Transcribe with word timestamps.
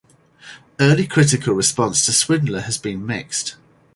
Early 0.79 1.05
critical 1.05 1.53
response 1.53 2.07
to 2.07 2.11
Swindler 2.11 2.61
has 2.61 2.79
been 2.79 3.05
mixed. 3.05 3.55